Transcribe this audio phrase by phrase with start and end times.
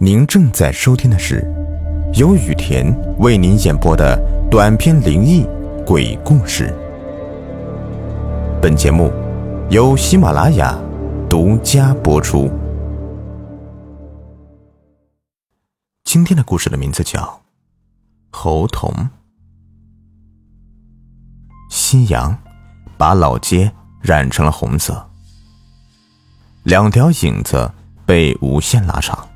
[0.00, 1.44] 您正在收听的是
[2.14, 2.86] 由雨田
[3.18, 4.16] 为您演播的
[4.48, 5.44] 短篇灵异
[5.84, 6.72] 鬼故事。
[8.62, 9.12] 本节目
[9.70, 10.78] 由喜马拉雅
[11.28, 12.48] 独家播出。
[16.04, 17.20] 今天的故事的名字叫
[18.30, 18.88] 《猴童》。
[21.70, 22.38] 夕阳
[22.96, 25.10] 把老街染成了红色，
[26.62, 27.68] 两条影子
[28.06, 29.27] 被无限拉长。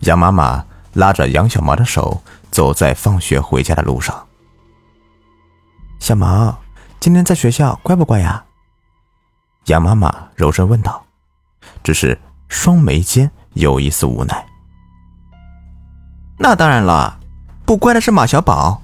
[0.00, 4.26] 杨妈妈拉着杨小毛的手，走在放学回家的路上。
[5.98, 6.56] 小毛，
[7.00, 8.44] 今天在学校乖不乖呀？
[9.66, 11.04] 杨妈妈柔声问道，
[11.82, 14.46] 只是双眉间有一丝无奈。
[16.38, 17.18] 那当然了，
[17.66, 18.80] 不乖的是马小宝，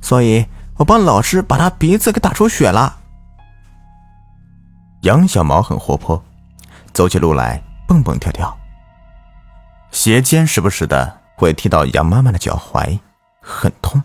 [0.00, 0.44] 所以
[0.78, 3.00] 我帮老师把他鼻子给打出血了。
[5.02, 6.20] 杨小毛很活泼，
[6.94, 8.56] 走起路来蹦蹦跳跳。
[9.94, 12.98] 鞋尖时不时的会踢到杨妈妈的脚踝，
[13.40, 14.02] 很痛。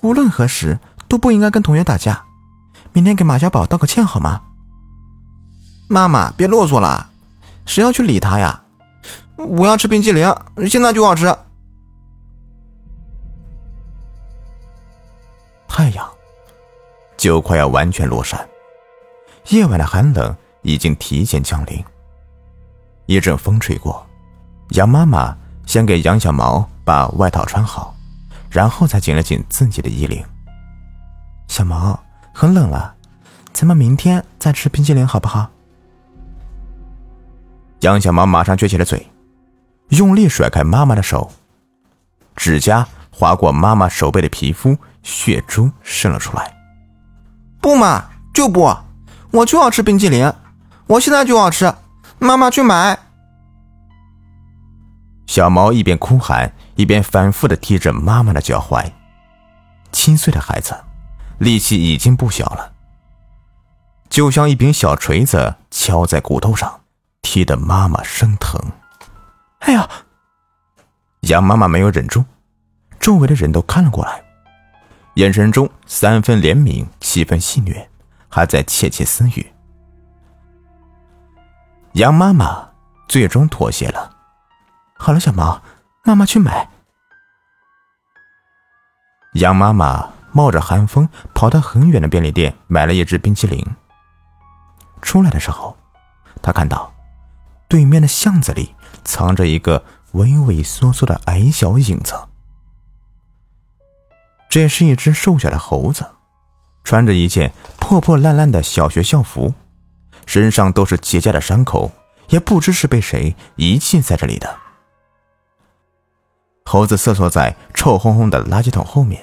[0.00, 0.78] 无论何时
[1.08, 2.24] 都不应该跟同学打架。
[2.92, 4.42] 明天给马小宝道个歉好吗？
[5.88, 7.10] 妈妈，别啰嗦了，
[7.66, 8.62] 谁要去理他呀？
[9.36, 10.32] 我要吃冰淇淋，
[10.68, 11.36] 现在就要吃。
[15.66, 16.08] 太阳
[17.16, 18.48] 就快要完全落山，
[19.48, 21.84] 夜晚的寒冷已经提前降临。
[23.10, 24.06] 一阵风吹过，
[24.68, 27.92] 杨妈妈先给杨小毛把外套穿好，
[28.48, 30.24] 然后才紧了紧自己的衣领。
[31.48, 31.98] 小毛，
[32.32, 32.94] 很冷了，
[33.52, 35.50] 咱们明天再吃冰淇淋好不好？
[37.80, 39.04] 杨小毛马上撅起了嘴，
[39.88, 41.32] 用力甩开妈妈的手，
[42.36, 46.56] 指甲划过妈妈手背的皮肤，血珠渗了出来。
[47.60, 48.72] 不嘛，就不，
[49.32, 50.32] 我就要吃冰淇淋，
[50.86, 51.74] 我现在就要吃。
[52.20, 52.98] 妈妈去买。
[55.26, 58.84] 小毛一边哭喊，一边反复的踢着妈妈的脚踝。
[59.90, 60.74] 七岁的孩子，
[61.38, 62.72] 力气已经不小了，
[64.08, 66.80] 就像一柄小锤子敲在骨头上，
[67.22, 68.60] 踢得妈妈生疼。
[69.60, 69.88] 哎呀！
[71.22, 72.24] 杨妈妈没有忍住，
[72.98, 74.22] 周围的人都看了过来，
[75.14, 77.86] 眼神中三分怜悯，七分戏谑，
[78.28, 79.52] 还在窃窃私语。
[81.94, 82.68] 杨妈妈
[83.08, 84.16] 最终妥协了。
[84.96, 85.60] 好了，小毛，
[86.04, 86.70] 妈妈去买。
[89.34, 93.64] 杨妈妈冒着寒风跑到很远的便利店买了一只冰淇淋。
[95.02, 95.76] 出来的时候，
[96.40, 96.92] 她看到
[97.66, 98.74] 对面的巷子里
[99.04, 102.14] 藏着一个畏畏缩缩的矮小影子。
[104.48, 106.06] 这是一只瘦小的猴子，
[106.84, 109.54] 穿着一件破破烂烂的小学校服。
[110.30, 111.90] 身上都是结痂的伤口，
[112.28, 114.56] 也不知是被谁遗弃在这里的。
[116.64, 119.20] 猴子瑟缩在臭烘烘的垃圾桶后面，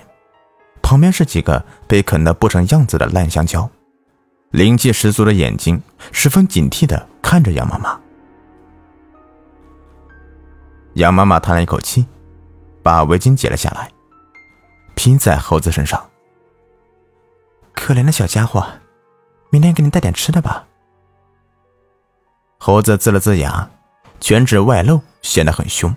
[0.81, 3.69] 旁边是几个被啃得不成样子的烂香蕉，
[4.51, 5.81] 灵气十足的眼睛
[6.11, 7.97] 十分警惕的看着杨妈妈。
[10.95, 12.05] 杨妈妈叹了一口气，
[12.83, 13.89] 把围巾解了下来，
[14.93, 16.05] 披在猴子身上。
[17.71, 18.67] 可怜的小家伙，
[19.49, 20.66] 明天给你带点吃的吧。
[22.57, 23.69] 猴子呲了呲牙，
[24.19, 25.93] 全指外露，显得很凶。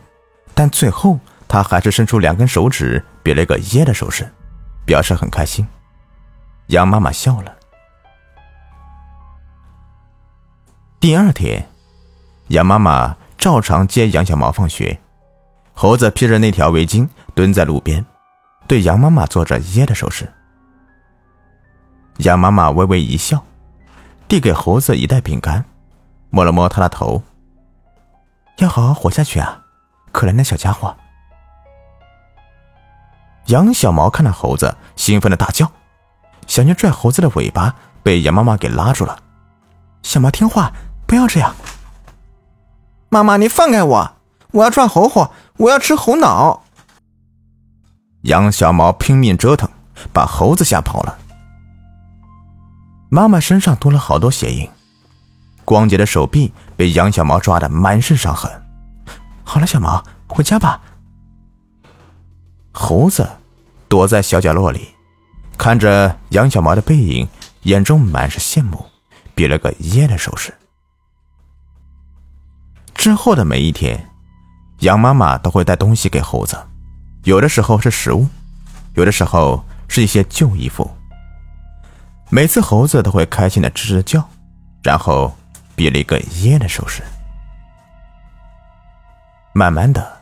[0.55, 4.31] 但最后，他还是伸出两根手指，比了个耶的手势，
[4.85, 5.67] 表示很开心。
[6.67, 7.57] 杨妈妈笑了。
[11.01, 11.67] 第二天，
[12.49, 15.01] 杨妈妈照常接杨小毛放学。
[15.73, 18.05] 猴子披着那条围巾，蹲在路边，
[18.67, 20.31] 对杨妈妈做着耶的手势。
[22.19, 23.43] 杨妈妈微微一笑，
[24.29, 25.65] 递给猴子一袋饼干。
[26.31, 27.23] 摸了摸他的头，
[28.59, 29.63] 要好好活下去啊！
[30.13, 30.97] 可怜的小家伙。
[33.47, 35.71] 杨小毛看到猴子，兴奋的大叫，
[36.47, 39.19] 想去拽猴子的尾巴，被杨妈妈给拉住了。
[40.03, 40.73] 小毛听话，
[41.07, 41.55] 不要这样。
[43.09, 44.13] 妈妈，你放开我！
[44.53, 46.63] 我要抓猴猴，我要吃猴脑。
[48.23, 49.69] 杨小毛拼命折腾，
[50.13, 51.19] 把猴子吓跑了。
[53.11, 54.71] 妈妈身上多了好多血印。
[55.71, 58.51] 光洁的手臂被杨小毛抓得满是伤痕。
[59.45, 60.81] 好了，小毛，回家吧。
[62.73, 63.25] 猴子
[63.89, 64.89] 躲在小角落里，
[65.57, 67.29] 看着杨小毛的背影，
[67.63, 68.85] 眼中满是羡慕，
[69.33, 70.53] 比了个耶的手势。
[72.93, 74.11] 之后的每一天，
[74.81, 76.59] 杨妈妈都会带东西给猴子，
[77.23, 78.27] 有的时候是食物，
[78.95, 80.91] 有的时候是一些旧衣服。
[82.29, 84.29] 每次猴子都会开心的吱吱叫，
[84.83, 85.33] 然后。
[85.81, 87.03] 比了一个耶的手势。
[89.55, 90.21] 慢慢的，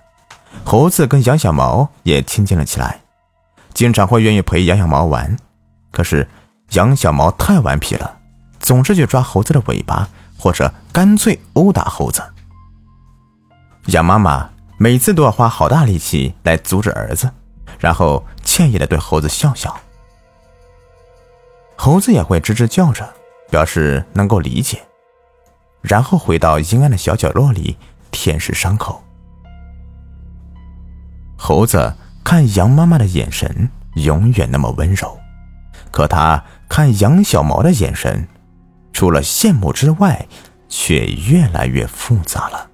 [0.64, 3.00] 猴子跟杨小毛也亲近了起来，
[3.74, 5.36] 经常会愿意陪杨小毛玩。
[5.90, 6.28] 可是
[6.70, 8.18] 杨小毛太顽皮了，
[8.60, 10.08] 总是去抓猴子的尾巴，
[10.38, 12.22] 或者干脆殴打猴子。
[13.86, 17.28] 杨妈妈每次都要花好大力气来阻止儿子，
[17.80, 19.76] 然后歉意的对猴子笑笑。
[21.74, 23.12] 猴子也会吱吱叫着，
[23.50, 24.80] 表示能够理解，
[25.82, 27.76] 然后回到阴暗的小角落里
[28.10, 29.02] 舔舐伤口。
[31.36, 31.94] 猴子
[32.24, 35.18] 看杨妈妈的眼神永远那么温柔，
[35.90, 38.26] 可他看杨小毛的眼神，
[38.92, 40.26] 除了羡慕之外，
[40.68, 42.68] 却越来越复杂了。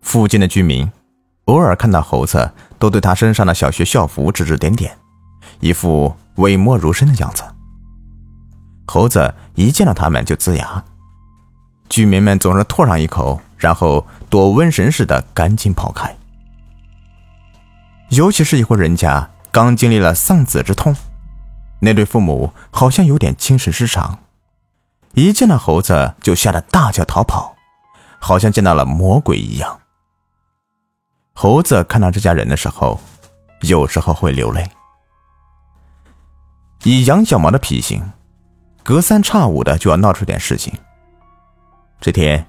[0.00, 0.90] 附近的居民
[1.46, 4.96] 偶尔看到猴子，都对他身上的小学校服指指点点，
[5.60, 7.42] 一副讳莫如深的样子。
[8.88, 10.82] 猴子一见到他们就呲牙，
[11.88, 14.04] 居民们总是唾上一口，然后。
[14.30, 16.14] 躲瘟神似的赶紧跑开。
[18.10, 20.94] 尤其是一户人家刚经历了丧子之痛，
[21.80, 24.18] 那对父母好像有点精神失常，
[25.14, 27.56] 一见到猴子就吓得大叫逃跑，
[28.18, 29.80] 好像见到了魔鬼一样。
[31.32, 33.00] 猴子看到这家人的时候，
[33.62, 34.70] 有时候会流泪。
[36.82, 38.02] 以杨小毛的脾性，
[38.88, 40.72] 隔三差五的就要闹出点事情。
[42.00, 42.46] 这天。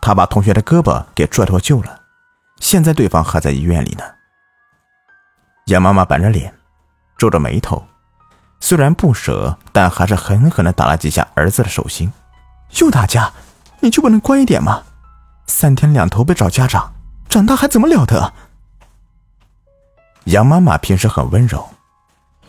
[0.00, 2.00] 他把同学的胳膊给拽脱臼了，
[2.60, 4.04] 现在对方还在医院里呢。
[5.66, 6.54] 杨妈妈板着脸，
[7.18, 7.86] 皱着眉头，
[8.58, 12.10] 虽然不舍，但还是狠狠的打了几下儿子的手心。
[12.78, 13.30] 又打架，
[13.80, 14.82] 你就不能乖一点吗？
[15.46, 16.94] 三天两头被找家长，
[17.28, 18.32] 长大还怎么了得？
[20.24, 21.68] 杨妈妈平时很温柔，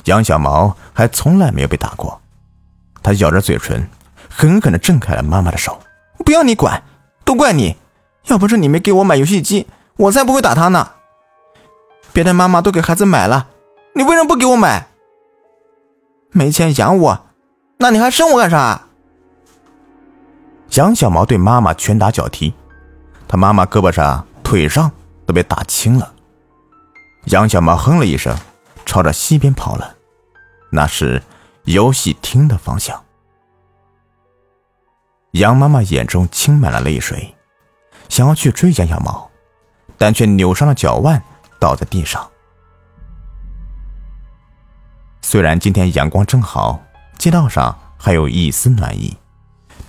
[0.05, 2.21] 杨小毛还从来没有被打过。
[3.05, 3.87] 他咬着嘴唇，
[4.27, 5.79] 狠狠的挣开了妈妈的手。
[6.25, 6.81] 不要你管。
[7.23, 7.75] 都怪你，
[8.25, 9.67] 要不是你没给我买游戏机，
[9.97, 10.91] 我才不会打他呢。
[12.13, 13.47] 别的妈妈都给孩子买了，
[13.93, 14.87] 你为什么不给我买？
[16.31, 17.25] 没钱养我，
[17.77, 18.87] 那你还生我干啥？
[20.71, 22.53] 杨小毛对妈妈拳打脚踢，
[23.27, 24.91] 他妈妈胳膊上、腿上
[25.27, 26.11] 都被打青了。
[27.25, 28.35] 杨小毛哼了一声，
[28.85, 29.95] 朝着西边跑了，
[30.71, 31.21] 那是
[31.65, 33.03] 游戏厅的方向。
[35.31, 37.35] 杨妈妈眼中噙满了泪水，
[38.07, 39.29] 想要去追杨小毛，
[39.97, 41.21] 但却扭伤了脚腕，
[41.59, 42.29] 倒在地上。
[45.21, 46.79] 虽然今天阳光正好，
[47.17, 49.17] 街道上还有一丝暖意，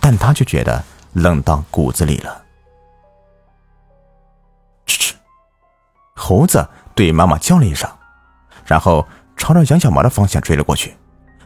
[0.01, 0.83] 但他却觉得
[1.13, 2.43] 冷到骨子里了。
[4.87, 5.15] 吱吱，
[6.15, 7.89] 猴子对妈妈叫了一声，
[8.65, 9.07] 然后
[9.37, 10.97] 朝着杨小毛的方向追了过去，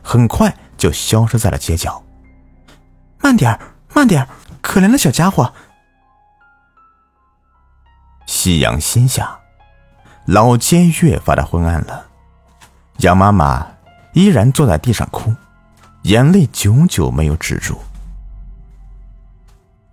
[0.03, 2.03] 很快就消失在了街角。
[3.19, 3.59] 慢点。
[3.93, 4.25] 慢点，
[4.63, 5.53] 可怜的小家伙。
[8.25, 9.41] 夕阳西下，
[10.27, 12.07] 老街越发的昏暗了。
[12.99, 13.67] 杨妈妈
[14.13, 15.35] 依然坐在地上哭，
[16.03, 17.81] 眼泪久久没有止住。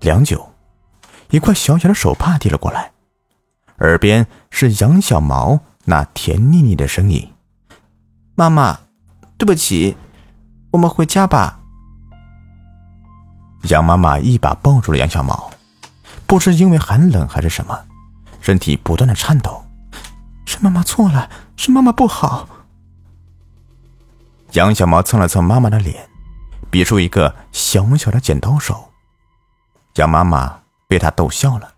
[0.02, 0.54] 良久，
[1.32, 2.92] 一块小小的手帕递了过来，
[3.80, 7.34] 耳边是杨小毛那甜腻腻的声音
[8.38, 8.82] ：“妈妈，
[9.38, 9.96] 对不起，
[10.72, 11.60] 我们回家吧。”
[13.70, 15.52] 杨妈妈一把抱住了杨小毛，
[16.26, 17.78] 不知因为寒冷还是什么，
[18.40, 19.64] 身体不断的颤抖。
[20.46, 22.48] 是妈妈错了，是妈妈不好。
[24.54, 26.08] 杨小毛蹭了蹭妈妈的脸，
[26.70, 28.92] 比出一个小小的剪刀手。
[29.96, 31.74] 杨妈妈被他逗笑了。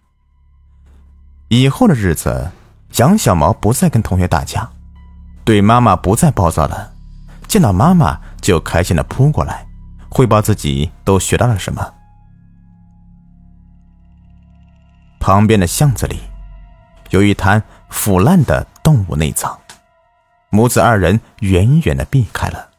[1.48, 2.51] 以后的日子，
[2.98, 4.70] 杨小毛不再跟同学打架，
[5.44, 6.94] 对妈妈不再暴躁了，
[7.50, 9.65] 见到妈妈就开心的扑过来。
[10.12, 11.94] 汇报自己都学到了什么。
[15.20, 16.20] 旁边的巷子里，
[17.12, 19.60] 有一滩腐烂的动物内脏，
[20.50, 22.70] 母子二人远远的避开了。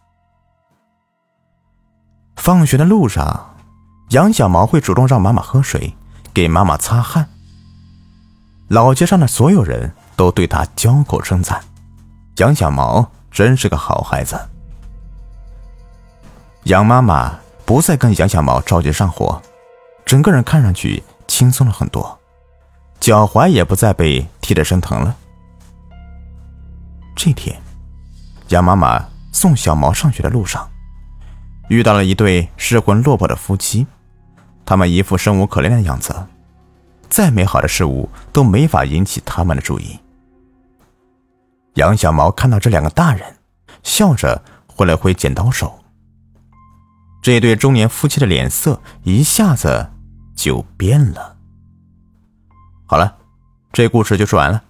[2.34, 3.54] 放学的路上，
[4.08, 5.94] 杨小毛会主动让妈妈喝水，
[6.34, 7.28] 给妈妈擦汗。
[8.68, 11.62] 老街上的所有人都对他交口称赞
[12.38, 14.36] ：“杨小毛真是个好孩子。”
[16.64, 19.40] 杨妈妈不再跟杨小毛着急上火，
[20.04, 22.18] 整个人看上去轻松了很多，
[23.00, 25.16] 脚踝也不再被踢得生疼了。
[27.16, 27.58] 这天，
[28.48, 30.70] 杨妈妈送小毛上学的路上，
[31.68, 33.86] 遇到了一对失魂落魄的夫妻，
[34.66, 36.14] 他们一副生无可恋的样子，
[37.08, 39.98] 再美好的事物都没法引起他们的注意。
[41.74, 43.24] 杨小毛看到这两个大人，
[43.82, 45.79] 笑着挥了挥剪刀手。
[47.22, 49.90] 这对中年夫妻的脸色一下子
[50.34, 51.36] 就变了。
[52.86, 53.16] 好了，
[53.72, 54.62] 这故事就说完了。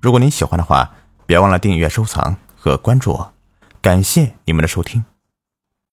[0.00, 0.90] 如果您喜欢的话，
[1.26, 3.32] 别忘了订阅、收藏和关注我。
[3.80, 5.04] 感谢你们的收听。